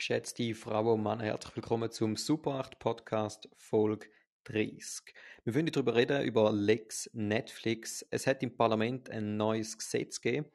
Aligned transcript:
Geschätzte 0.00 0.54
Frauen 0.54 0.94
und 0.94 1.02
Männer, 1.02 1.24
herzlich 1.24 1.56
willkommen 1.56 1.90
zum 1.90 2.16
Super 2.16 2.52
8 2.52 2.78
Podcast 2.78 3.50
Folge 3.58 4.08
30. 4.44 5.12
Wir 5.44 5.54
wollen 5.54 5.66
darüber 5.66 5.94
reden, 5.94 6.22
über 6.22 6.50
Lex 6.52 7.10
Netflix. 7.12 8.06
Es 8.10 8.26
hat 8.26 8.42
im 8.42 8.56
Parlament 8.56 9.10
ein 9.10 9.36
neues 9.36 9.76
Gesetz 9.76 10.18
gegeben. 10.22 10.46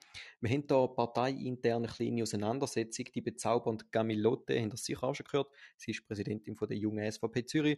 Wir 0.42 0.50
haben 0.50 0.64
hier 0.68 0.88
parteiinterne 0.88 1.86
kleine 1.86 2.24
Auseinandersetzung. 2.24 3.06
Die 3.14 3.22
bezaubernde 3.22 3.86
Gamilotte, 3.92 4.60
haben 4.60 4.72
das 4.72 4.84
sicher 4.84 5.04
auch 5.04 5.14
schon 5.14 5.28
gehört. 5.28 5.52
Sie 5.78 5.92
ist 5.92 6.08
Präsidentin 6.08 6.56
von 6.56 6.68
der 6.68 6.78
jungen 6.78 7.12
SVP 7.12 7.46
Zürich 7.46 7.78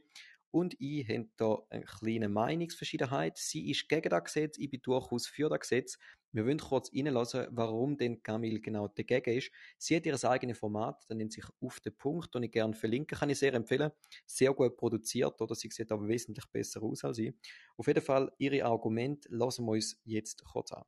und 0.51 0.75
ich 0.79 1.07
habe 1.09 1.29
da 1.37 1.59
eine 1.69 1.83
kleine 1.83 2.29
Meinungsverschiedenheit. 2.29 3.37
Sie 3.37 3.69
ist 3.69 3.87
gegen 3.89 4.09
das 4.09 4.23
Gesetz, 4.25 4.57
ich 4.57 4.69
bin 4.69 4.81
durchaus 4.81 5.27
für 5.27 5.49
das 5.49 5.59
Gesetz. 5.59 5.97
Wir 6.31 6.45
wollen 6.45 6.59
kurz 6.59 6.91
reinlassen, 6.93 7.47
warum 7.51 7.97
denn 7.97 8.21
Camille 8.21 8.59
genau 8.59 8.87
dagegen 8.89 9.37
ist. 9.37 9.51
Sie 9.77 9.95
hat 9.95 10.05
ihr 10.05 10.23
eigenes 10.25 10.59
Format, 10.59 11.03
das 11.07 11.17
nennt 11.17 11.31
sich 11.31 11.45
«Auf 11.61 11.79
den 11.79 11.95
Punkt», 11.95 12.35
und 12.35 12.43
ich 12.43 12.51
gerne 12.51 12.73
verlinken, 12.73 13.17
kann 13.17 13.29
ich 13.29 13.39
sehr 13.39 13.53
empfehlen. 13.53 13.91
Sehr 14.25 14.53
gut 14.53 14.77
produziert, 14.77 15.41
oder 15.41 15.55
sie 15.55 15.69
sieht 15.69 15.91
aber 15.91 16.07
wesentlich 16.07 16.45
besser 16.51 16.83
aus 16.83 17.03
als 17.03 17.17
ich. 17.17 17.33
Auf 17.77 17.87
jeden 17.87 18.01
Fall, 18.03 18.31
ihre 18.37 18.65
Argumente 18.65 19.29
lassen 19.31 19.65
wir 19.65 19.71
uns 19.71 19.99
jetzt 20.03 20.43
kurz 20.43 20.71
an. 20.73 20.83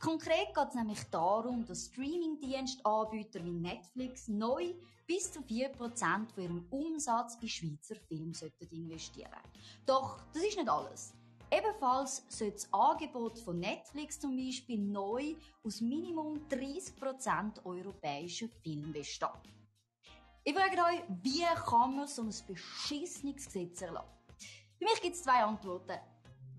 Konkret 0.00 0.54
geht 0.54 0.68
es 0.68 0.74
nämlich 0.74 1.02
darum, 1.10 1.64
dass 1.64 1.86
Streamingdienstanbieter 1.86 3.44
wie 3.44 3.52
Netflix 3.52 4.28
neu 4.28 4.74
bis 5.06 5.32
zu 5.32 5.40
4% 5.40 5.76
von 6.32 6.42
ihrem 6.42 6.66
Umsatz 6.70 7.36
in 7.40 7.48
Schweizer 7.48 7.96
Filme 8.08 8.32
investieren 8.70 9.30
Doch 9.86 10.20
das 10.32 10.42
ist 10.42 10.56
nicht 10.56 10.68
alles. 10.68 11.12
Ebenfalls 11.50 12.24
soll 12.28 12.50
das 12.50 12.72
Angebot 12.72 13.38
von 13.38 13.60
Netflix 13.60 14.18
zum 14.18 14.36
Beispiel 14.36 14.78
neu 14.78 15.36
aus 15.62 15.80
Minimum 15.80 16.40
30% 16.48 17.64
europäischen 17.64 18.50
Filmen 18.62 18.92
bestehen. 18.92 19.28
Ich 20.42 20.54
frage 20.54 20.76
euch, 20.76 21.02
wie 21.22 21.44
kann 21.64 21.96
man 21.96 22.08
so 22.08 22.22
ein 22.22 22.34
beschissenes 22.46 23.46
Gesetz 23.46 23.82
erlassen? 23.82 24.08
Für 24.78 24.84
mich 24.84 25.00
gibt 25.00 25.14
es 25.14 25.22
zwei 25.22 25.44
Antworten. 25.44 25.98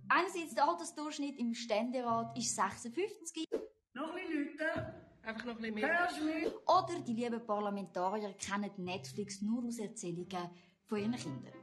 Einerseits 0.10 0.54
der 0.54 0.68
Altersdurchschnitt 0.68 1.40
im 1.40 1.54
Ständerat 1.54 2.38
ist 2.38 2.56
56. 2.56 3.46
Noch 3.94 4.10
ein 4.10 4.16
bisschen 4.16 4.58
Leute. 4.58 4.94
Einfach 5.24 5.46
noch 5.46 5.56
ein 5.56 5.62
bisschen 5.62 5.76
mehr. 5.76 6.54
Oder 6.68 7.00
die 7.00 7.14
lieben 7.14 7.46
Parlamentarier 7.46 8.34
kennen 8.34 8.72
Netflix 8.78 9.42
nur 9.42 9.66
aus 9.66 9.80
Erzählungen 9.80 10.50
von 10.84 11.00
ihren 11.00 11.16
Kindern. 11.16 11.54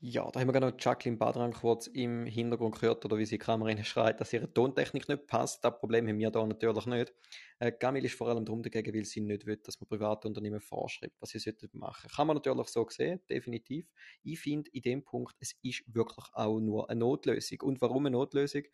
Ja, 0.00 0.30
da 0.30 0.40
haben 0.40 0.48
wir 0.48 0.52
gerade 0.52 0.70
noch 0.70 0.76
Jacqueline 0.78 1.16
Badran 1.16 1.54
kurz 1.54 1.86
im 1.86 2.26
Hintergrund 2.26 2.78
gehört, 2.78 3.02
oder 3.06 3.16
wie 3.16 3.24
sie 3.24 3.38
Kamera 3.38 3.82
schreit, 3.82 4.20
dass 4.20 4.30
ihre 4.30 4.52
Tontechnik 4.52 5.08
nicht 5.08 5.26
passt. 5.26 5.64
Das 5.64 5.78
Problem 5.78 6.06
haben 6.06 6.18
wir 6.18 6.30
da 6.30 6.46
natürlich 6.46 6.84
nicht. 6.84 7.14
Äh, 7.60 7.72
Gamil 7.72 8.04
ist 8.04 8.14
vor 8.14 8.28
allem 8.28 8.44
darum 8.44 8.62
dagegen, 8.62 8.94
weil 8.94 9.06
sie 9.06 9.22
nicht 9.22 9.46
will, 9.46 9.56
dass 9.56 9.80
man 9.80 9.88
private 9.88 10.28
Unternehmen 10.28 10.60
vorschreibt, 10.60 11.16
was 11.18 11.30
sie 11.30 11.38
sollten 11.38 11.70
machen. 11.78 12.10
Kann 12.14 12.26
man 12.26 12.36
natürlich 12.36 12.68
so 12.68 12.86
sehen, 12.90 13.22
definitiv. 13.30 13.88
Ich 14.22 14.38
finde 14.38 14.70
in 14.72 14.82
dem 14.82 15.02
Punkt, 15.02 15.34
es 15.40 15.54
ist 15.62 15.82
wirklich 15.86 16.26
auch 16.34 16.60
nur 16.60 16.90
eine 16.90 17.00
Notlösung. 17.00 17.62
Und 17.62 17.80
warum 17.80 18.04
eine 18.04 18.18
Notlösung? 18.18 18.64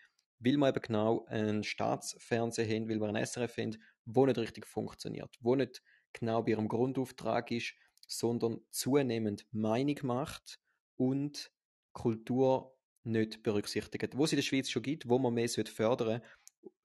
Weil 0.41 0.57
wir 0.57 0.69
eben 0.71 0.83
genau 0.83 1.25
ein 1.27 1.63
Staatsfernsehen 1.63 2.69
haben, 2.69 2.89
weil 2.89 3.01
wir 3.01 3.09
ein 3.09 3.25
SRF 3.25 3.59
haben, 3.59 3.77
wo 4.07 4.27
nicht 4.27 4.39
richtig 4.39 4.67
funktioniert, 4.67 5.37
wo 5.41 5.55
nicht 5.55 5.85
genau 6.13 6.43
bei 6.43 6.51
ihrem 6.51 6.67
Grundauftrag 6.67 7.53
ist, 7.53 7.75
sondern 8.09 8.61
zunehmend 8.71 9.47
Meinung 9.53 9.99
macht 10.03 10.59
und 10.97 11.51
Kultur 11.93 12.77
nicht 13.05 13.43
berücksichtigt. 13.43 14.17
Wo 14.17 14.25
es 14.25 14.33
in 14.33 14.37
der 14.37 14.43
Schweiz 14.43 14.71
schon 14.71 14.83
gibt, 14.83 15.09
wo 15.09 15.19
man 15.19 15.35
mehr 15.35 15.49
fördern 15.49 16.21
sollte, 16.21 16.23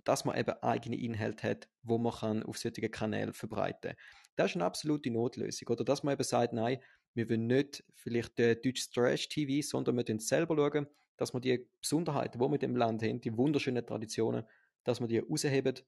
dass 0.03 0.25
man 0.25 0.37
eben 0.37 0.51
eigene 0.61 0.97
Inhalte 0.97 1.49
hat, 1.49 1.69
wo 1.83 1.97
man 1.97 2.13
kann 2.13 2.43
auf 2.43 2.57
solchen 2.57 2.89
Kanälen 2.89 3.33
verbreiten 3.33 3.91
kann. 3.91 3.97
Das 4.35 4.51
ist 4.51 4.55
eine 4.55 4.65
absolute 4.65 5.11
Notlösung. 5.11 5.67
Oder 5.69 5.83
dass 5.83 6.03
man 6.03 6.13
eben 6.13 6.23
sagt, 6.23 6.53
nein, 6.53 6.79
wir 7.13 7.29
wollen 7.29 7.47
nicht 7.47 7.83
vielleicht 7.95 8.39
äh, 8.39 8.55
deutsches 8.55 8.91
Trash-TV, 8.91 9.67
sondern 9.67 9.97
wir 9.97 10.07
wollen 10.07 10.19
selber 10.19 10.55
schauen, 10.55 10.87
dass 11.17 11.33
wir 11.33 11.41
die 11.41 11.67
Besonderheiten, 11.81 12.39
die 12.39 12.45
wir 12.45 12.53
in 12.53 12.59
dem 12.59 12.75
Land 12.75 13.03
haben, 13.03 13.19
die 13.19 13.35
wunderschönen 13.35 13.85
Traditionen, 13.85 14.45
dass 14.83 15.01
wir 15.01 15.07
die 15.07 15.19
rausheben, 15.19 15.79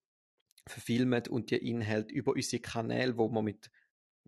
verfilmen 0.68 1.28
und 1.30 1.52
die 1.52 1.58
Inhalte 1.70 2.14
über 2.14 2.34
unsere 2.34 2.62
Kanäle, 2.62 3.18
wo 3.18 3.30
wir 3.30 3.42
mit 3.42 3.70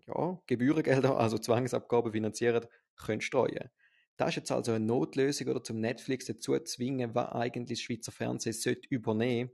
ja, 0.06 0.40
Gebührengelder, 0.46 1.16
also 1.18 1.38
Zwangsabgaben 1.38 2.12
finanzieren, 2.12 2.66
können 2.96 3.20
streuen. 3.20 3.68
Das 4.16 4.30
ist 4.30 4.36
jetzt 4.36 4.52
also 4.52 4.72
eine 4.72 4.84
Notlösung 4.84 5.48
oder 5.48 5.62
zum 5.62 5.80
Netflix 5.80 6.26
dazu 6.26 6.58
zwingen, 6.60 7.14
was 7.14 7.32
eigentlich 7.32 7.78
das 7.78 7.84
Schweizer 7.84 8.12
Fernsehen 8.12 8.52
sollte 8.52 8.88
übernehmen 8.88 9.50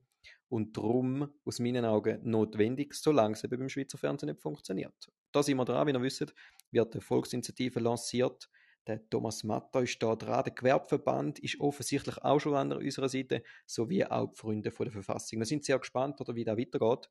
und 0.48 0.76
darum 0.76 1.32
aus 1.44 1.58
meinen 1.58 1.84
Augen 1.84 2.18
notwendig, 2.28 2.94
solange 2.94 3.34
es 3.34 3.44
eben 3.44 3.58
beim 3.58 3.68
Schweizer 3.68 3.98
Fernsehen 3.98 4.30
nicht 4.30 4.40
funktioniert. 4.40 4.94
Da 5.32 5.42
sind 5.42 5.58
wir 5.58 5.64
dran, 5.64 5.86
wie 5.86 5.92
ihr 5.92 6.02
wisst, 6.02 6.34
wird 6.70 6.94
eine 6.94 7.00
Volksinitiative 7.00 7.80
lanciert. 7.80 8.48
Der 8.86 9.06
Thomas 9.10 9.44
Matter 9.44 9.82
ist 9.82 10.02
da 10.02 10.16
dran. 10.16 10.44
Der 10.44 10.54
Gewerbeverband 10.54 11.38
ist 11.40 11.60
offensichtlich 11.60 12.16
auch 12.24 12.40
schon 12.40 12.54
an 12.54 12.72
unserer 12.72 13.08
Seite, 13.10 13.42
sowie 13.66 14.04
auch 14.04 14.30
die 14.30 14.36
Freunde 14.36 14.70
von 14.70 14.86
der 14.86 14.92
Verfassung. 14.92 15.38
Wir 15.40 15.46
sind 15.46 15.64
sehr 15.64 15.78
gespannt, 15.78 16.20
oder 16.22 16.34
wie 16.34 16.44
das 16.44 16.56
weitergeht. 16.56 17.10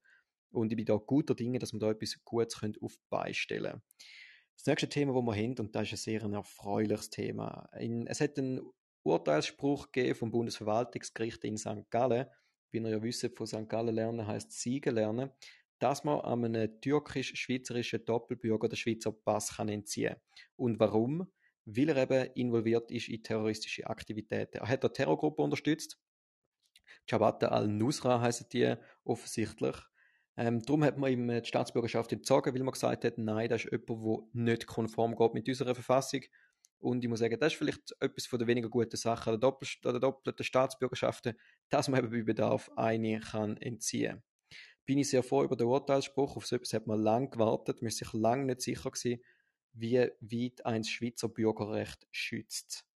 Und 0.50 0.72
ich 0.72 0.76
bin 0.76 0.86
da 0.86 0.96
guter 0.96 1.36
Dinge, 1.36 1.60
dass 1.60 1.74
wir 1.74 1.80
da 1.80 1.92
etwas 1.92 2.18
Gutes 2.24 2.56
auf 2.82 2.98
die 2.98 3.48
können. 3.48 3.82
Das 4.58 4.66
nächste 4.66 4.90
Thema, 4.90 5.14
das 5.14 5.24
wir 5.24 5.36
haben, 5.36 5.56
und 5.60 5.76
das 5.76 5.84
ist 5.84 5.94
ein 5.94 6.20
sehr 6.20 6.22
erfreuliches 6.24 7.10
Thema. 7.10 7.70
In, 7.80 8.08
es 8.08 8.20
hat 8.20 8.38
einen 8.38 8.62
Urteilsspruch 9.04 9.92
gegeben 9.92 10.16
vom 10.16 10.32
Bundesverwaltungsgericht 10.32 11.44
in 11.44 11.58
St. 11.58 11.90
Gallen. 11.90 12.26
Wie 12.72 12.80
ihr 12.80 12.90
ja 12.90 13.02
wisst, 13.02 13.38
von 13.38 13.48
St. 13.48 13.70
Gallen 13.70 13.96
lernen 13.96 14.28
heißt 14.28 14.52
Siegen 14.52 14.96
lernen, 14.96 15.32
dass 15.80 16.04
man 16.04 16.22
einem 16.22 16.82
türkisch-schweizerischen 16.82 18.04
Doppelbürger 18.04 18.68
den 18.68 18.76
Schweizer 18.76 19.12
Pass 19.12 19.56
kann 19.56 19.70
entziehen 19.70 20.16
kann. 20.16 20.22
Und 20.56 20.80
warum? 20.80 21.32
Weil 21.66 21.90
er 21.90 21.98
eben 21.98 22.32
involviert 22.34 22.92
ist 22.92 23.10
in 23.10 23.24
terroristische 23.24 23.88
Aktivitäten. 23.88 24.58
Er 24.58 24.68
hat 24.68 24.84
eine 24.84 24.92
Terrorgruppe 24.92 25.42
unterstützt. 25.42 26.00
Jabhat 27.08 27.44
al-Nusra 27.44 28.20
heißt 28.22 28.52
die 28.52 28.76
offensichtlich. 29.04 29.76
Ähm, 30.38 30.62
darum 30.62 30.84
hat 30.84 30.98
man 30.98 31.12
ihm 31.12 31.28
die 31.28 31.46
Staatsbürgerschaft 31.46 32.14
entzogen, 32.14 32.54
weil 32.54 32.64
man 32.64 32.72
gesagt 32.72 33.04
hat, 33.04 33.18
nein, 33.18 33.50
das 33.50 33.66
ist 33.66 33.72
jemand, 33.72 33.90
der 33.90 34.42
nicht 34.44 34.68
konform 34.68 35.16
geht 35.16 35.34
mit 35.34 35.50
unserer 35.50 35.74
Verfassung. 35.74 36.22
Und 36.80 37.04
ich 37.04 37.10
muss 37.10 37.20
sagen, 37.20 37.40
das 37.40 37.54
ist 37.54 37.58
vielleicht 37.58 37.96
etwas 38.00 38.28
von 38.28 38.38
der 38.38 38.48
weniger 38.48 38.70
guten 38.70 38.98
Sachen 38.98 39.32
der, 39.32 39.40
Doppel 39.40 39.68
der 39.84 40.00
doppelten 40.00 40.44
Staatsbürgerschaften, 40.44 41.34
dass 41.70 41.88
man 41.88 42.04
eben 42.04 42.12
bei 42.12 42.22
Bedarf 42.22 42.70
eine 42.76 43.20
kann 43.20 43.58
entziehen 43.58 44.22
Bin 44.86 45.00
ich 45.00 45.10
sehr 45.10 45.24
froh 45.24 45.44
über 45.44 45.56
den 45.56 45.68
Urteilsspruch. 45.68 46.38
Auf 46.38 46.46
so 46.46 46.56
etwas 46.56 46.74
hat 46.74 46.86
man 46.86 47.02
lange 47.02 47.30
gewartet. 47.30 47.82
Man 47.82 47.88
ist 47.88 47.98
sich 47.98 48.14
lange 48.14 48.46
nicht 48.46 48.62
sicher 48.62 48.92
gewesen, 48.92 49.24
wie 49.74 49.98
weit 49.98 50.66
ein 50.66 50.84
Schweizer 50.84 51.30
Bürgerrecht 51.30 52.08
schützt. 52.12 52.87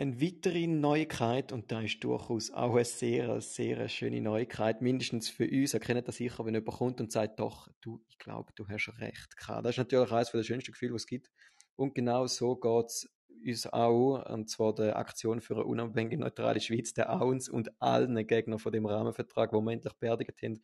Eine 0.00 0.20
weitere 0.20 0.68
Neuigkeit, 0.68 1.50
und 1.50 1.72
da 1.72 1.80
ist 1.80 2.04
durchaus 2.04 2.52
auch 2.52 2.76
eine 2.76 2.84
sehr, 2.84 3.40
sehr 3.40 3.88
schöne 3.88 4.20
Neuigkeit, 4.20 4.80
mindestens 4.80 5.28
für 5.28 5.42
uns, 5.50 5.74
ihr 5.74 5.80
kennt 5.80 6.06
das 6.06 6.18
sicher, 6.18 6.46
wenn 6.46 6.54
jemand 6.54 6.78
kommt 6.78 7.00
und 7.00 7.10
sagt, 7.10 7.40
doch, 7.40 7.68
du, 7.80 8.00
ich 8.08 8.16
glaube, 8.18 8.52
du 8.54 8.68
hast 8.68 8.92
recht 9.00 9.36
gehabt. 9.36 9.64
Das 9.64 9.72
ist 9.72 9.78
natürlich 9.78 10.12
eines 10.12 10.30
der 10.30 10.44
schönsten 10.44 10.70
Gefühle, 10.70 10.94
was 10.94 11.02
es 11.02 11.06
gibt. 11.08 11.32
Und 11.74 11.96
genau 11.96 12.28
so 12.28 12.54
geht 12.54 12.86
es 12.86 13.10
uns 13.44 13.66
auch, 13.66 14.24
und 14.32 14.48
zwar 14.48 14.72
der 14.72 14.96
Aktion 14.96 15.40
für 15.40 15.54
eine 15.54 15.64
unabhängige, 15.64 16.18
neutrale 16.18 16.60
Schweiz, 16.60 16.94
der 16.94 17.20
uns 17.20 17.48
und 17.48 17.70
allen 17.82 18.24
Gegnern 18.24 18.60
von 18.60 18.70
dem 18.70 18.86
Rahmenvertrag, 18.86 19.52
wo 19.52 19.60
wir 19.60 19.72
endlich 19.72 19.94
beerdigt 19.94 20.40
haben, 20.42 20.62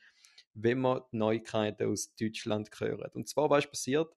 wenn 0.55 0.81
wir 0.81 1.09
Neuigkeiten 1.11 1.91
aus 1.91 2.15
Deutschland 2.15 2.71
hören. 2.79 3.11
Und 3.15 3.29
zwar, 3.29 3.51
was 3.51 3.65
ist 3.65 3.71
passiert? 3.73 4.15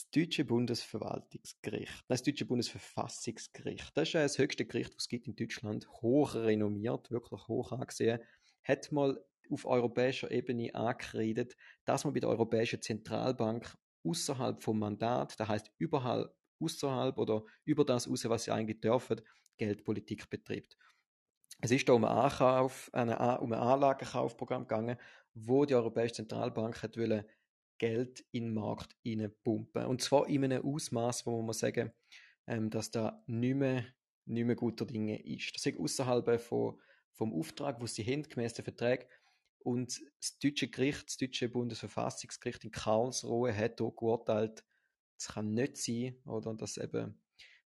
Das 0.00 0.10
deutsche 0.10 0.44
Bundesverwaltungsgericht, 0.44 2.04
das 2.08 2.22
deutsche 2.22 2.46
Bundesverfassungsgericht, 2.46 3.90
das 3.94 4.08
ist 4.08 4.14
das 4.14 4.38
höchste 4.38 4.64
Gericht, 4.64 4.94
was 4.94 5.04
es 5.04 5.08
gibt 5.08 5.26
in 5.26 5.36
Deutschland, 5.36 5.86
hoch 6.00 6.34
renommiert, 6.34 7.10
wirklich 7.10 7.46
hoch 7.48 7.72
angesehen, 7.72 8.20
hat 8.62 8.90
mal 8.92 9.22
auf 9.50 9.66
europäischer 9.66 10.30
Ebene 10.30 10.74
angeredet, 10.74 11.56
dass 11.84 12.04
man 12.04 12.14
bei 12.14 12.20
der 12.20 12.30
Europäischen 12.30 12.80
Zentralbank 12.80 13.76
außerhalb 14.04 14.62
vom 14.62 14.78
Mandat, 14.78 15.38
das 15.38 15.48
heißt 15.48 15.70
überall 15.78 16.32
außerhalb 16.60 17.18
oder 17.18 17.44
über 17.64 17.84
das 17.84 18.08
raus, 18.08 18.24
was 18.26 18.44
sie 18.44 18.52
eigentlich 18.52 18.80
dürfen, 18.80 19.20
Geldpolitik 19.58 20.30
betreibt. 20.30 20.78
Es 21.60 21.70
ist 21.70 21.88
da 21.88 21.92
um 21.92 22.04
ein, 22.04 22.10
Ankauf, 22.10 22.90
um 22.94 23.52
ein 23.52 23.58
Anlagenkaufprogramm 23.58 24.62
gegangen, 24.62 24.96
wo 25.34 25.66
die 25.66 25.74
Europäische 25.74 26.14
Zentralbank 26.14 26.82
hat 26.82 26.96
wollen 26.96 27.24
Geld 27.80 28.24
in 28.30 28.44
den 28.44 28.54
Markt 28.54 28.94
pumpen. 29.42 29.86
Und 29.86 30.02
zwar 30.02 30.28
in 30.28 30.44
einem 30.44 30.62
Ausmaß, 30.62 31.26
wo 31.26 31.40
man 31.42 31.54
sagen, 31.54 31.90
ähm, 32.46 32.68
dass 32.70 32.90
da 32.90 33.24
nicht 33.26 33.56
mehr, 33.56 33.84
nicht 34.26 34.44
mehr 34.44 34.54
guter 34.54 34.84
Dinge 34.84 35.20
ist. 35.24 35.54
Das 35.54 35.64
ist 35.64 35.80
außerhalb 35.80 36.40
von, 36.40 36.78
vom 37.14 37.32
Auftrag, 37.32 37.80
wo 37.80 37.86
sie 37.86 38.04
haben, 38.04 38.22
gemäß 38.22 38.52
der 38.52 38.64
Verträge. 38.64 39.08
Und 39.62 40.00
das 40.20 40.38
deutsche 40.38 40.68
Gericht, 40.68 41.06
das 41.06 41.16
deutsche 41.16 41.48
Bundesverfassungsgericht 41.48 42.64
in 42.64 42.70
Karlsruhe 42.70 43.56
hat 43.56 43.80
auch 43.80 43.96
geurteilt, 43.96 44.62
es 45.18 45.28
kann 45.28 45.52
nicht 45.52 45.76
sein, 45.76 46.16
oder, 46.26 46.54
dass 46.54 46.76
eben 46.76 47.18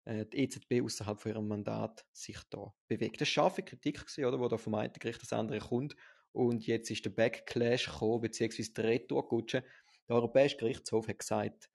äh, 0.04 0.26
die 0.26 0.38
EZB 0.38 0.82
außerhalb 0.82 1.20
von 1.20 1.32
ihrem 1.32 1.48
Mandat 1.48 2.04
sich 2.12 2.38
da 2.50 2.74
bewegt. 2.86 3.20
Das 3.20 3.28
war 3.28 3.32
scharfe 3.32 3.62
Kritik, 3.62 4.00
gewesen, 4.00 4.24
oder, 4.26 4.38
wo 4.38 4.48
da 4.48 4.58
vom 4.58 4.74
einen 4.74 4.92
Gericht 4.92 5.22
das 5.22 5.32
andere 5.32 5.58
kommt. 5.58 5.96
und 6.32 6.66
jetzt 6.66 6.90
ist 6.90 7.04
der 7.04 7.10
Backlash 7.10 7.86
gekommen, 7.86 8.22
beziehungsweise 8.22 8.72
der 8.72 8.84
Retourkutsche. 8.84 9.64
Der 10.08 10.16
Europäische 10.16 10.56
Gerichtshof 10.56 11.08
hat 11.08 11.18
gesagt, 11.18 11.70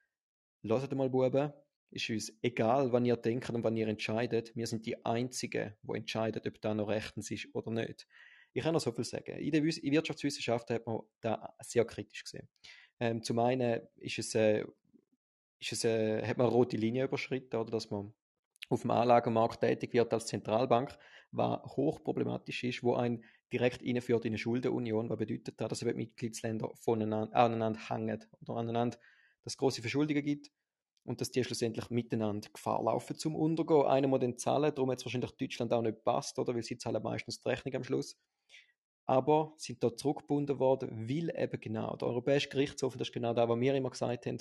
lasst 0.61 0.93
mal, 0.93 1.09
Buben, 1.09 1.53
ist 1.91 2.09
uns 2.09 2.33
egal, 2.41 2.91
wann 2.91 3.05
ihr 3.05 3.15
denkt 3.15 3.49
und 3.49 3.63
wann 3.63 3.77
ihr 3.77 3.87
entscheidet. 3.87 4.55
Wir 4.55 4.67
sind 4.67 4.85
die 4.85 5.05
Einzigen, 5.05 5.75
die 5.81 5.95
entscheiden, 5.95 6.41
ob 6.45 6.61
da 6.61 6.73
noch 6.73 6.89
rechtens 6.89 7.31
ist 7.31 7.47
oder 7.53 7.71
nicht. 7.71 8.07
Ich 8.53 8.63
kann 8.63 8.73
noch 8.73 8.81
so 8.81 8.91
viel 8.91 9.03
sagen. 9.03 9.37
In 9.37 9.51
der 9.51 9.63
Wirtschaftswissenschaft 9.63 10.69
hat 10.69 10.85
man 10.85 10.99
da 11.21 11.53
sehr 11.61 11.85
kritisch 11.85 12.23
gesehen. 12.23 12.49
Ähm, 12.99 13.21
zum 13.23 13.39
einen 13.39 13.81
ist 13.95 14.19
es, 14.19 14.35
äh, 14.35 14.65
ist 15.59 15.73
es, 15.73 15.85
äh, 15.85 16.25
hat 16.25 16.37
man 16.37 16.47
eine 16.47 16.55
rote 16.55 16.77
Linie 16.77 17.05
überschritten, 17.05 17.55
oder 17.55 17.71
dass 17.71 17.89
man 17.89 18.13
auf 18.69 18.81
dem 18.81 18.91
Anlagemarkt 18.91 19.61
tätig 19.61 19.93
wird 19.93 20.11
als 20.13 20.25
Zentralbank, 20.25 20.97
was 21.37 21.61
hochproblematisch 21.75 22.63
ist, 22.63 22.83
wo 22.83 22.95
ein 22.95 23.23
direkt 23.51 23.81
einführt 23.81 24.25
in 24.25 24.31
eine 24.31 24.37
Schuldenunion, 24.37 25.09
was 25.09 25.17
bedeutet 25.17 25.59
das, 25.59 25.69
dass 25.69 25.79
die 25.79 25.93
Mitgliedsländer 25.93 26.71
voneinander, 26.75 27.35
aneinander 27.35 27.79
hängen 27.89 28.23
oder 28.41 28.55
aneinander, 28.57 28.97
dass 29.43 29.57
große 29.57 29.81
Verschuldungen 29.81 30.23
gibt 30.23 30.51
und 31.05 31.21
dass 31.21 31.31
die 31.31 31.43
schlussendlich 31.43 31.89
miteinander 31.89 32.49
Gefahr 32.51 32.83
laufen 32.83 33.17
zum 33.17 33.35
Untergehen. 33.35 33.85
Einer 33.85 34.07
muss 34.07 34.19
dann 34.19 34.37
zahlen, 34.37 34.73
darum 34.75 34.91
es 34.91 35.05
wahrscheinlich 35.05 35.31
Deutschland 35.31 35.71
auch 35.71 35.81
nicht 35.81 36.03
passt, 36.03 36.37
oder? 36.37 36.53
Weil 36.53 36.63
sie 36.63 36.77
zahlen 36.77 37.01
meistens 37.01 37.41
die 37.41 37.49
Rechnung 37.49 37.75
am 37.75 37.83
Schluss. 37.83 38.17
Aber 39.05 39.53
sind 39.55 39.81
da 39.81 39.95
zurückgebunden 39.95 40.59
worden, 40.59 41.07
weil 41.07 41.31
eben 41.33 41.61
genau 41.61 41.95
der 41.95 42.09
Europäische 42.09 42.49
Gerichtshof, 42.49 42.97
das 42.97 43.07
ist 43.07 43.13
genau 43.13 43.33
das, 43.33 43.47
was 43.47 43.57
wir 43.57 43.73
immer 43.73 43.89
gesagt 43.89 44.25
haben, 44.25 44.39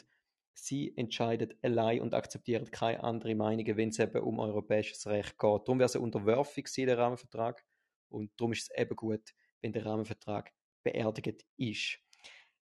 sie 0.59 0.97
entscheidet 0.97 1.57
allein 1.63 2.01
und 2.01 2.15
akzeptiert 2.15 2.73
keine 2.73 3.05
andere 3.05 3.35
Meinungen, 3.35 3.77
wenn 3.77 3.91
es 3.91 3.99
eben 3.99 4.23
um 4.23 4.39
europäisches 4.41 5.07
Recht 5.07 5.39
geht. 5.39 5.61
Darum 5.69 5.79
wäre 5.79 5.87
es 5.87 5.95
eine 5.95 6.05
Unterwerfung 6.05 6.65
gewesen, 6.65 6.87
der 6.87 6.99
Rahmenvertrag. 6.99 7.65
Und 8.09 8.33
darum 8.37 8.53
ist 8.53 8.71
es 8.71 8.79
eben 8.79 8.97
gut, 8.97 9.35
wenn 9.61 9.73
der 9.73 9.85
Rahmenvertrag 9.85 10.53
beerdigt 10.83 11.45
ist. 11.57 11.99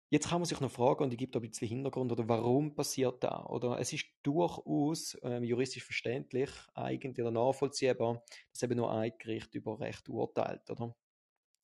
Jetzt 0.10 0.30
kann 0.30 0.40
man 0.40 0.46
sich 0.46 0.60
noch 0.60 0.72
fragen, 0.72 1.04
und 1.04 1.12
ich 1.12 1.18
gebe 1.18 1.32
da 1.32 1.40
ein 1.40 1.50
bisschen 1.50 1.68
Hintergrund, 1.68 2.12
oder 2.12 2.28
warum 2.28 2.76
passiert 2.76 3.24
das? 3.24 3.46
Oder 3.48 3.80
es 3.80 3.94
ist 3.94 4.06
durchaus 4.22 5.18
ähm, 5.24 5.44
juristisch 5.44 5.84
verständlich, 5.84 6.52
eigentlich 6.76 7.26
oder 7.26 7.32
nachvollziehbar, 7.32 8.24
dass 8.52 8.62
eben 8.62 8.78
nur 8.78 8.92
ein 8.92 9.12
Gericht 9.18 9.56
über 9.56 9.80
Recht 9.80 10.08
urteilt, 10.10 10.70
oder? 10.70 10.96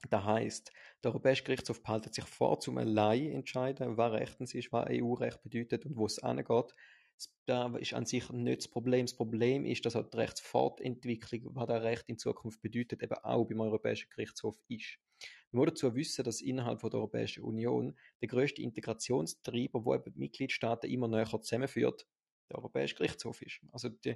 Das 0.09 0.23
heißt, 0.23 0.71
der 1.03 1.11
Europäische 1.11 1.43
Gerichtshof 1.43 1.83
behaltet 1.83 2.13
sich 2.13 2.25
vor, 2.25 2.59
zum 2.59 2.77
allein 2.77 3.31
entscheiden, 3.31 3.97
was 3.97 4.13
rechtens 4.13 4.53
ist, 4.53 4.71
was 4.71 4.87
EU-Recht 4.89 5.41
bedeutet 5.41 5.85
und 5.85 5.97
wo 5.97 6.05
es 6.05 6.19
angeht. 6.19 6.73
Da 7.45 7.75
ist 7.75 7.93
an 7.93 8.05
sich 8.05 8.29
nicht 8.29 8.59
das 8.59 8.67
Problem. 8.69 9.05
Das 9.05 9.15
Problem 9.15 9.65
ist, 9.65 9.85
dass 9.85 9.97
auch 9.97 10.09
die 10.09 10.17
Rechtsfortentwicklung, 10.17 11.53
was 11.53 11.67
das 11.67 11.83
Recht 11.83 12.03
in 12.07 12.17
Zukunft 12.17 12.61
bedeutet, 12.61 13.03
eben 13.03 13.15
auch 13.15 13.45
beim 13.45 13.59
Europäischen 13.59 14.09
Gerichtshof 14.09 14.57
ist. 14.69 14.99
Man 15.51 15.59
muss 15.59 15.71
dazu 15.71 15.93
wissen, 15.95 16.23
dass 16.23 16.39
innerhalb 16.39 16.79
der 16.79 16.93
Europäischen 16.93 17.43
Union 17.43 17.97
der 18.21 18.29
größte 18.29 18.61
Integrationstreiber, 18.61 19.83
wo 19.83 19.95
eben 19.95 20.13
die 20.13 20.19
Mitgliedstaaten 20.19 20.89
immer 20.89 21.09
näher 21.09 21.25
zusammenführt, 21.25 22.07
der 22.49 22.57
Europäische 22.57 22.95
Gerichtshof 22.95 23.41
ist. 23.41 23.59
Also 23.73 23.89
die, 23.89 24.15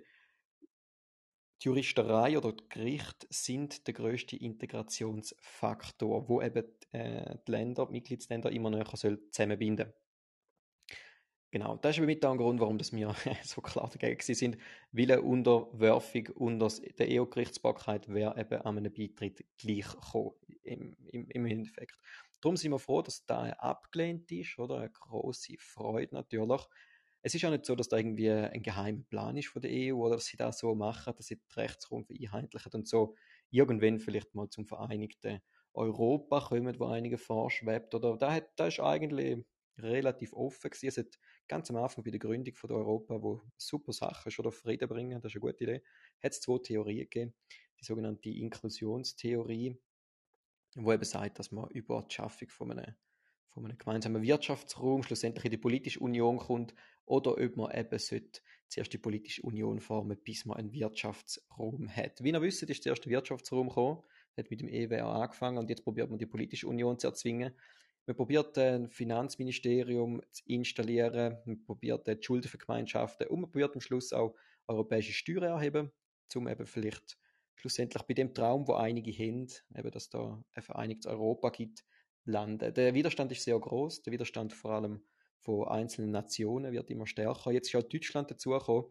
die 1.63 1.67
Juristerei 1.67 2.37
oder 2.37 2.51
die 2.51 2.67
Gericht 2.67 3.25
sind 3.29 3.87
der 3.87 3.93
größte 3.93 4.35
Integrationsfaktor, 4.35 6.27
wo 6.27 6.41
eben 6.41 6.65
äh, 6.91 7.37
die 7.47 7.51
Länder, 7.51 7.85
die 7.85 7.93
Mitgliedsländer 7.93 8.51
immer 8.51 8.69
näher 8.69 8.85
zusammenbinden 8.85 9.87
sollen. 9.87 10.03
Genau, 11.51 11.77
das 11.77 11.99
ist 11.99 12.03
mit 12.03 12.25
ein 12.25 12.37
Grund, 12.37 12.59
warum 12.59 12.79
wir 12.79 13.15
so 13.43 13.61
klar 13.61 13.87
dagegen 13.87 14.19
sind, 14.35 14.57
weil 14.91 15.11
eine 15.11 15.21
Unterwerfung 15.21 16.27
unter 16.33 16.67
der 16.97 17.21
EU-Gerichtsbarkeit 17.21 18.11
wäre 18.11 18.39
eben 18.39 18.61
an 18.63 18.79
einem 18.79 18.91
Beitritt 18.91 19.45
gleich 19.59 19.87
gekommen, 19.87 20.31
im, 20.63 20.97
im, 21.05 21.29
im 21.29 21.45
Endeffekt. 21.45 21.99
Darum 22.41 22.57
sind 22.57 22.71
wir 22.71 22.79
froh, 22.79 23.03
dass 23.03 23.25
da 23.25 23.43
abgelehnt 23.51 24.31
ist, 24.31 24.57
oder? 24.57 24.77
Eine 24.77 24.89
große 24.89 25.53
Freude 25.59 26.15
natürlich. 26.15 26.61
Es 27.25 27.33
ist 27.33 27.45
auch 27.45 27.51
nicht 27.51 27.65
so, 27.65 27.75
dass 27.75 27.87
da 27.87 27.97
irgendwie 27.97 28.29
ein 28.29 28.61
geheimer 28.61 29.03
Plan 29.09 29.37
ist 29.37 29.47
von 29.47 29.61
der 29.61 29.71
EU 29.71 29.95
oder 29.95 30.15
dass 30.15 30.25
sie 30.25 30.35
das 30.35 30.59
so 30.59 30.75
machen, 30.75 31.13
dass 31.15 31.27
sie 31.27 31.37
den 31.37 31.53
Rechtsraum 31.55 32.03
vereinheitlichen 32.05 32.71
und 32.73 32.87
so 32.87 33.15
irgendwann 33.49 33.99
vielleicht 33.99 34.35
mal 34.35 34.49
zum 34.49 34.65
vereinigten 34.65 35.39
Europa 35.73 36.41
kommen, 36.41 36.77
wo 36.79 36.85
einige 36.85 37.17
vorschwebt. 37.17 37.95
Oder 37.95 38.17
da, 38.17 38.33
hat, 38.33 38.49
da 38.57 38.67
ist 38.67 38.81
eigentlich 38.81 39.41
relativ 39.77 40.33
offen 40.33 40.69
gewesen. 40.69 40.87
Es 40.87 40.97
hat 40.97 41.19
ganz 41.47 41.69
am 41.69 41.77
Anfang 41.77 42.03
bei 42.03 42.11
der 42.11 42.19
Gründung 42.19 42.55
von 42.55 42.71
Europa, 42.71 43.21
wo 43.21 43.41
super 43.57 43.93
Sache 43.93 44.29
ist, 44.29 44.39
oder 44.39 44.51
Frieden 44.51 44.89
bringen, 44.89 45.21
das 45.21 45.31
ist 45.31 45.35
eine 45.37 45.51
gute 45.51 45.63
Idee, 45.63 45.83
hat 46.21 46.33
es 46.33 46.41
zwei 46.41 46.59
Theorien 46.59 47.09
gegeben. 47.09 47.33
Die 47.79 47.85
sogenannte 47.85 48.29
Inklusionstheorie, 48.29 49.77
wo 50.75 50.91
eben 50.91 51.03
sagt, 51.03 51.39
dass 51.39 51.51
man 51.51 51.69
über 51.69 52.05
die 52.09 52.13
Schaffung 52.13 52.49
von 52.49 52.71
einem, 52.71 52.95
von 53.49 53.65
einem 53.65 53.77
gemeinsamen 53.77 54.21
Wirtschaftsraum 54.21 55.03
schlussendlich 55.03 55.45
in 55.45 55.51
die 55.51 55.57
politische 55.57 55.99
Union 55.99 56.37
kommt 56.37 56.73
oder 57.05 57.37
ob 57.37 57.55
man 57.55 57.71
eben 57.77 57.99
sollte 57.99 58.41
zuerst 58.69 58.93
die 58.93 58.97
politische 58.97 59.41
Union 59.43 59.79
formen, 59.79 60.17
bis 60.23 60.45
man 60.45 60.57
einen 60.57 60.73
Wirtschaftsraum 60.73 61.89
hat. 61.95 62.23
Wie 62.23 62.31
ihr 62.31 62.41
wisst, 62.41 62.63
ist 62.63 62.85
der 62.85 62.91
erste 62.91 63.09
Wirtschaftsraum 63.09 63.69
gekommen, 63.69 64.01
hat 64.35 64.49
mit 64.49 64.61
dem 64.61 64.69
EWA 64.69 65.23
angefangen 65.23 65.59
und 65.59 65.69
jetzt 65.69 65.83
probiert 65.83 66.09
man 66.09 66.17
die 66.17 66.25
politische 66.25 66.67
Union 66.67 66.97
zu 66.97 67.07
erzwingen. 67.07 67.53
Man 68.05 68.15
probiert 68.15 68.57
ein 68.57 68.89
Finanzministerium 68.89 70.21
zu 70.31 70.43
installieren, 70.47 71.37
man 71.45 71.63
probiert 71.63 72.07
die 72.07 72.17
Schulden 72.21 72.49
für 72.49 72.57
Gemeinschaften 72.57 73.27
und 73.27 73.41
man 73.41 73.51
probiert 73.51 73.75
am 73.75 73.81
Schluss 73.81 74.11
auch 74.11 74.35
europäische 74.67 75.13
Steuern 75.13 75.43
erheben, 75.43 75.91
um 76.35 76.47
eben 76.47 76.65
vielleicht 76.65 77.17
schlussendlich 77.55 78.03
bei 78.03 78.13
dem 78.13 78.33
Traum, 78.33 78.67
wo 78.67 78.73
einige 78.73 79.11
haben, 79.11 79.47
eben, 79.75 79.91
dass 79.91 80.09
da 80.09 80.43
ein 80.53 80.63
vereinigtes 80.63 81.05
Europa 81.05 81.49
gibt, 81.49 81.85
landen. 82.25 82.73
Der 82.73 82.93
Widerstand 82.93 83.31
ist 83.31 83.43
sehr 83.43 83.59
groß, 83.59 84.01
der 84.01 84.11
Widerstand 84.11 84.51
vor 84.51 84.71
allem 84.71 85.01
von 85.43 85.67
einzelnen 85.67 86.11
Nationen 86.11 86.71
wird 86.71 86.89
immer 86.89 87.05
stärker. 87.05 87.51
Jetzt 87.51 87.73
ist 87.73 87.75
auch 87.75 87.87
Deutschland 87.87 88.31
dazugekommen. 88.31 88.85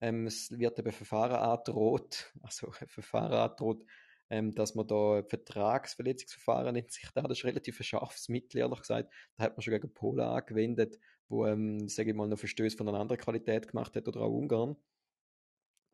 Ähm, 0.00 0.26
es 0.26 0.50
wird 0.50 0.78
eben 0.78 0.92
Verfahren 0.92 1.36
angedroht, 1.36 2.32
also 2.42 2.70
Verfahren 2.72 3.32
angedroht, 3.32 3.84
ähm, 4.30 4.54
dass 4.54 4.74
man 4.74 4.86
da 4.86 5.22
Vertragsverletzungsverfahren 5.22 6.74
nennt 6.74 6.92
sich 6.92 7.08
da, 7.14 7.22
das 7.22 7.38
ist 7.38 7.44
relativ 7.44 7.80
ein 7.80 7.84
scharfes 7.84 8.28
Mittel, 8.28 8.58
ehrlich 8.58 8.80
gesagt. 8.80 9.12
Da 9.36 9.44
hat 9.44 9.56
man 9.56 9.62
schon 9.62 9.72
gegen 9.72 9.92
Polen 9.92 10.20
angewendet, 10.20 10.98
wo, 11.28 11.46
ähm, 11.46 11.88
sage 11.88 12.10
ich 12.10 12.16
mal, 12.16 12.28
noch 12.28 12.38
Verstöße 12.38 12.76
von 12.76 12.88
einer 12.88 12.98
anderen 12.98 13.20
Qualität 13.20 13.68
gemacht 13.68 13.96
hat 13.96 14.06
oder 14.08 14.20
auch 14.20 14.32
Ungarn. 14.32 14.76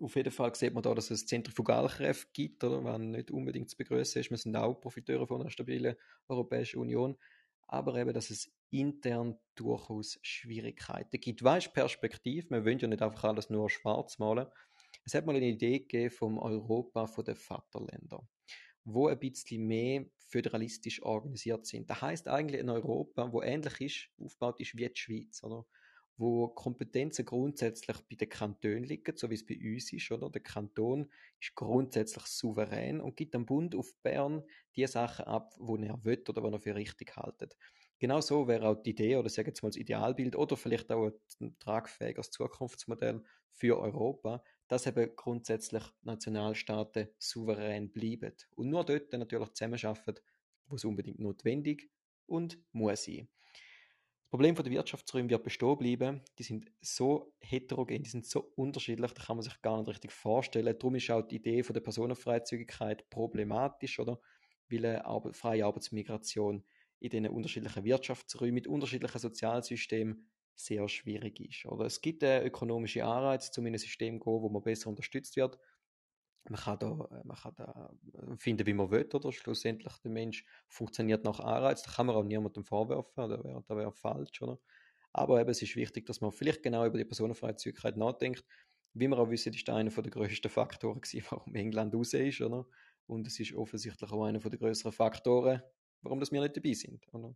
Auf 0.00 0.16
jeden 0.16 0.32
Fall 0.32 0.54
sieht 0.54 0.72
man 0.72 0.82
da, 0.82 0.94
dass 0.94 1.10
es 1.10 1.26
Zentrifugalkräfte 1.26 2.30
gibt, 2.32 2.64
oder, 2.64 2.82
was 2.82 2.98
nicht 2.98 3.30
unbedingt 3.30 3.68
zu 3.68 3.76
begrüßen 3.76 4.20
ist. 4.20 4.30
Wir 4.30 4.38
sind 4.38 4.56
auch 4.56 4.80
Profiteure 4.80 5.26
von 5.26 5.42
einer 5.42 5.50
stabilen 5.50 5.94
Europäischen 6.26 6.80
Union. 6.80 7.18
Aber 7.68 7.94
eben, 7.96 8.14
dass 8.14 8.30
es 8.30 8.50
intern 8.70 9.38
durchaus 9.55 10.19
Schwierigkeiten 10.22 11.21
gibt. 11.21 11.42
Weißt 11.42 11.73
Perspektive, 11.73 12.50
wir 12.50 12.64
wollen 12.64 12.78
ja 12.78 12.88
nicht 12.88 13.02
einfach 13.02 13.25
alles 13.25 13.50
nur 13.50 13.68
schwarz 13.68 14.18
malen. 14.18 14.47
Es 15.04 15.14
hat 15.14 15.26
mal 15.26 15.37
eine 15.37 15.49
Idee 15.49 15.80
gegeben 15.80 16.11
vom 16.11 16.38
Europa 16.38 17.06
von 17.06 17.25
den 17.25 17.37
Vaterländern, 17.37 18.28
wo 18.85 19.09
ein 19.09 19.18
bisschen 19.18 19.66
mehr 19.66 20.06
föderalistisch 20.30 21.02
organisiert 21.02 21.66
sind. 21.66 21.90
Das 21.90 22.00
heißt 22.00 22.28
eigentlich 22.28 22.61
ein 22.61 22.71
Europa, 22.71 23.33
wo 23.33 23.42
ähnlich 23.42 23.80
ist, 23.80 24.25
aufgebaut 24.25 24.61
ist 24.61 24.76
wie 24.76 24.88
die 24.88 25.00
Schweiz, 25.00 25.42
oder? 25.42 25.66
Wo 26.16 26.49
Kompetenzen 26.49 27.25
grundsätzlich 27.25 27.97
bei 28.09 28.14
den 28.14 28.28
Kantonen 28.28 28.85
liegen, 28.85 29.16
so 29.16 29.30
wie 29.30 29.35
es 29.35 29.47
bei 29.47 29.56
uns 29.56 29.90
ist, 29.92 30.11
oder? 30.11 30.28
Der 30.28 30.42
Kanton 30.42 31.11
ist 31.40 31.54
grundsätzlich 31.54 32.25
souverän 32.26 33.00
und 33.00 33.16
gibt 33.16 33.33
dem 33.33 33.47
Bund 33.47 33.75
auf 33.75 33.94
Bern 34.02 34.44
die 34.76 34.87
Sachen 34.87 35.25
ab, 35.25 35.54
wo 35.59 35.76
er 35.76 36.04
will 36.04 36.23
oder 36.28 36.42
was 36.42 36.52
er 36.52 36.61
für 36.61 36.75
richtig 36.75 37.16
haltet. 37.16 37.56
Genau 38.00 38.21
so 38.23 38.49
wäre 38.49 38.66
auch 38.66 38.83
die 38.83 38.90
Idee 38.90 39.16
oder 39.16 39.28
sagen 39.28 39.49
jetzt 39.49 39.62
mal 39.62 39.69
das 39.69 39.76
Idealbild 39.76 40.35
oder 40.35 40.57
vielleicht 40.57 40.90
auch 40.90 41.11
ein 41.40 41.59
tragfähiges 41.59 42.30
Zukunftsmodell 42.30 43.23
für 43.50 43.78
Europa, 43.78 44.42
dass 44.69 44.87
eben 44.87 45.14
grundsätzlich 45.16 45.83
Nationalstaaten 46.02 47.09
souverän 47.19 47.92
bleiben 47.92 48.33
und 48.57 48.71
nur 48.71 48.85
dort 48.85 49.12
natürlich 49.12 49.52
zusammenarbeiten, 49.52 50.21
wo 50.66 50.76
es 50.76 50.85
unbedingt 50.85 51.19
notwendig 51.19 51.90
und 52.26 52.59
muss 52.73 53.04
sein. 53.04 53.28
Das 54.23 54.30
Problem 54.30 54.54
der 54.54 54.64
Wirtschaftsräume 54.71 55.28
wird 55.28 55.42
bestehen 55.42 55.76
bleiben. 55.76 56.23
Die 56.38 56.45
sind 56.45 56.71
so 56.80 57.35
heterogen, 57.40 58.02
die 58.02 58.09
sind 58.09 58.25
so 58.25 58.52
unterschiedlich, 58.54 59.12
da 59.12 59.25
kann 59.25 59.37
man 59.37 59.42
sich 59.42 59.61
gar 59.61 59.76
nicht 59.76 59.88
richtig 59.88 60.12
vorstellen. 60.12 60.75
Darum 60.78 60.95
ist 60.95 61.11
auch 61.11 61.23
die 61.23 61.37
Idee 61.37 61.64
von 61.64 61.75
der 61.75 61.80
Personenfreizügigkeit 61.80 63.11
problematisch, 63.11 63.99
oder? 63.99 64.21
Weil 64.71 64.87
eine 64.87 65.35
freie 65.35 65.66
Arbeitsmigration 65.66 66.64
in 67.00 67.11
diesen 67.11 67.28
unterschiedlichen 67.28 67.85
Wirtschaftsräumen 67.85 68.54
mit 68.54 68.66
unterschiedlichen 68.66 69.19
Sozialsystemen 69.19 70.28
sehr 70.54 70.88
schwierig 70.88 71.40
ist. 71.40 71.66
Oder 71.66 71.87
es 71.87 72.00
gibt 72.00 72.23
einen 72.23 72.47
ökonomischen 72.47 73.02
Anreiz, 73.02 73.57
um 73.57 73.66
in 73.66 73.75
ein 73.75 73.78
System 73.78 74.21
zu 74.21 74.25
gehen, 74.25 74.42
wo 74.42 74.49
man 74.49 74.62
besser 74.62 74.88
unterstützt 74.88 75.37
wird. 75.37 75.59
Man 76.49 76.61
kann 76.61 76.78
da, 76.78 76.88
äh, 76.88 77.26
man 77.26 77.37
kann 77.37 77.54
da 77.57 77.90
äh, 78.12 78.37
finden, 78.37 78.66
wie 78.66 78.73
man 78.73 78.90
will, 78.90 79.09
oder? 79.12 79.33
Schlussendlich 79.33 79.92
der 79.99 80.11
Mensch 80.11 80.45
funktioniert 80.69 81.25
nach 81.25 81.40
Anreiz. 81.40 81.83
Da 81.83 81.92
kann 81.92 82.07
man 82.07 82.16
auch 82.16 82.25
niemandem 82.25 82.64
vorwerfen, 82.64 83.30
wäre 83.30 83.64
wär 83.69 83.92
falsch, 83.92 84.40
oder? 84.42 84.59
Aber 85.12 85.40
eben, 85.40 85.50
es 85.50 85.62
ist 85.62 85.76
wichtig, 85.76 86.07
dass 86.07 86.21
man 86.21 86.30
vielleicht 86.33 86.62
genau 86.62 86.87
über 86.87 86.99
die 86.99 87.04
Personenfreizügigkeit 87.04 87.97
nachdenkt. 87.97 88.45
Wie 88.95 89.09
wir 89.09 89.19
auch 89.19 89.30
wissen, 89.30 89.52
ist 89.52 89.69
das 89.69 89.75
einer 89.75 89.90
der 89.90 90.11
grössten 90.11 90.49
Faktoren 90.49 91.00
gewesen, 91.00 91.25
warum 91.30 91.54
England 91.54 91.95
raus 91.95 92.12
ist, 92.14 92.40
oder? 92.40 92.66
Und 93.07 93.26
es 93.26 93.40
ist 93.40 93.54
offensichtlich 93.54 94.11
auch 94.12 94.25
einer 94.25 94.38
der 94.38 94.59
größeren 94.59 94.92
Faktoren, 94.92 95.62
warum 96.02 96.21
das 96.21 96.33
wir 96.33 96.40
nicht 96.40 96.57
dabei 96.57 96.73
sind. 96.73 97.07
Oder? 97.12 97.35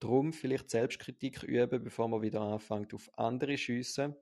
Drum 0.00 0.32
vielleicht 0.32 0.70
Selbstkritik 0.70 1.42
üben, 1.42 1.82
bevor 1.82 2.08
man 2.08 2.22
wieder 2.22 2.40
anfängt 2.40 2.92
auf 2.92 3.10
andere 3.18 3.56
schiessen. 3.56 4.14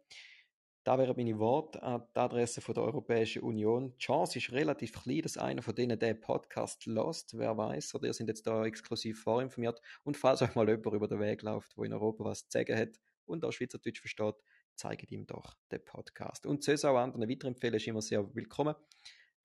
Da 0.84 0.98
wären 0.98 1.16
meine 1.16 1.38
Worte 1.38 1.82
an 1.82 2.06
die 2.14 2.20
Adresse 2.20 2.60
von 2.60 2.74
der 2.74 2.84
Europäischen 2.84 3.42
Union. 3.42 3.94
Die 3.94 4.04
Chance 4.04 4.38
ist 4.38 4.52
relativ 4.52 4.92
klein, 4.92 5.22
dass 5.22 5.38
einer 5.38 5.62
von 5.62 5.74
denen 5.74 5.98
den 5.98 6.20
Podcast 6.20 6.84
lost. 6.84 7.38
Wer 7.38 7.56
weiß, 7.56 7.94
oder 7.94 8.08
ihr 8.08 8.12
sind 8.12 8.28
jetzt 8.28 8.46
da 8.46 8.66
exklusiv 8.66 9.22
vorinformiert. 9.22 9.80
Und 10.04 10.18
falls 10.18 10.42
euch 10.42 10.54
mal 10.54 10.68
jemand 10.68 10.94
über 10.94 11.08
den 11.08 11.20
Weg 11.20 11.40
läuft, 11.40 11.74
wo 11.78 11.84
in 11.84 11.94
Europa 11.94 12.24
was 12.24 12.46
zu 12.48 12.58
sagen 12.58 12.78
hat 12.78 13.00
und 13.24 13.46
auch 13.46 13.52
Schweizerdeutsch 13.52 14.00
versteht, 14.00 14.34
zeigt 14.76 15.10
ihm 15.10 15.26
doch 15.26 15.56
den 15.72 15.82
Podcast. 15.82 16.44
Und 16.44 16.62
zu 16.62 16.74
auch 16.74 16.98
anderen 16.98 17.30
weiterempfehlen 17.30 17.76
ist 17.76 17.86
immer 17.86 18.02
sehr 18.02 18.34
willkommen. 18.34 18.74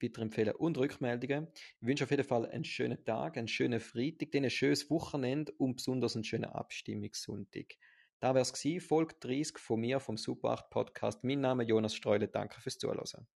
Weiterempfehlen 0.02 0.56
und 0.56 0.78
Rückmeldungen. 0.78 1.48
Ich 1.82 1.88
wünsche 1.88 2.04
auf 2.04 2.12
jeden 2.12 2.24
Fall 2.24 2.46
einen 2.46 2.64
schönen 2.64 3.04
Tag, 3.06 3.38
einen 3.38 3.48
schönen 3.48 3.80
Freitag, 3.80 4.36
ein 4.36 4.50
schönes 4.50 4.90
Wochenende 4.90 5.52
und 5.54 5.76
besonders 5.76 6.16
einen 6.16 6.24
schönen 6.24 6.46
Abstimmungssonntag. 6.46 7.76
Da 8.20 8.38
es 8.38 8.54
gewesen, 8.54 8.82
Folge 8.82 9.16
30 9.20 9.58
von 9.58 9.80
mir 9.80 10.00
vom 10.00 10.18
Super 10.18 10.50
8 10.50 10.70
Podcast. 10.70 11.24
Mein 11.24 11.42
Name 11.42 11.64
ist 11.64 11.70
Jonas 11.70 11.96
Streule. 11.96 12.28
Danke 12.28 12.60
fürs 12.60 12.78
Zuhören. 12.78 13.28